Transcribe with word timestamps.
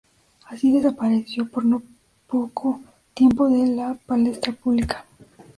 Así 0.47 0.71
desapareció 0.71 1.47
por 1.47 1.63
no 1.63 1.83
poco 2.25 2.81
tiempo 3.13 3.47
de 3.49 3.67
la 3.67 3.93
palestra 4.07 4.51
pública. 4.51 5.05